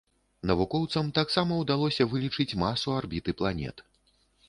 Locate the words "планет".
3.43-3.77